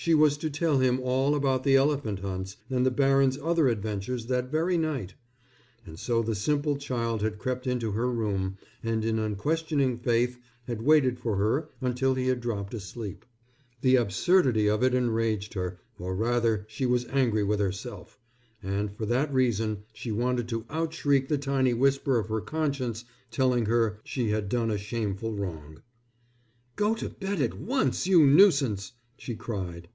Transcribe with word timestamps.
She 0.00 0.14
was 0.14 0.38
to 0.38 0.48
tell 0.48 0.78
him 0.78 1.00
all 1.02 1.34
about 1.34 1.64
the 1.64 1.74
elephant 1.74 2.20
hunts 2.20 2.56
and 2.70 2.86
the 2.86 2.90
baron's 2.90 3.36
other 3.36 3.66
adventures 3.66 4.26
that 4.26 4.48
very 4.48 4.78
night. 4.78 5.14
And 5.84 5.98
so 5.98 6.22
the 6.22 6.36
simple 6.36 6.76
child 6.76 7.20
had 7.20 7.36
crept 7.36 7.66
into 7.66 7.90
her 7.90 8.08
room 8.08 8.58
and 8.84 9.04
in 9.04 9.18
unquestioning 9.18 9.98
faith 9.98 10.38
had 10.68 10.82
waited 10.82 11.18
for 11.18 11.36
her 11.38 11.70
until 11.80 12.14
he 12.14 12.28
had 12.28 12.40
dropped 12.40 12.74
asleep. 12.74 13.24
The 13.80 13.96
absurdity 13.96 14.70
of 14.70 14.84
it 14.84 14.94
enraged 14.94 15.54
her, 15.54 15.80
or 15.98 16.14
rather 16.14 16.64
she 16.68 16.86
was 16.86 17.04
angry 17.06 17.42
with 17.42 17.58
herself, 17.58 18.20
and 18.62 18.96
for 18.96 19.04
that 19.04 19.34
reason 19.34 19.82
she 19.92 20.12
wanted 20.12 20.46
to 20.50 20.64
outshriek 20.70 21.26
the 21.26 21.38
tiny 21.38 21.74
whisper 21.74 22.20
of 22.20 22.28
her 22.28 22.40
conscience 22.40 23.04
telling 23.32 23.66
her 23.66 23.98
she 24.04 24.30
had 24.30 24.48
done 24.48 24.70
a 24.70 24.78
shameful 24.78 25.34
wrong. 25.34 25.82
"Go 26.76 26.94
to 26.94 27.08
bed 27.10 27.40
at 27.42 27.54
once, 27.58 28.06
you 28.06 28.24
nuisance!" 28.24 28.92
she 29.20 29.34
cried. 29.34 29.88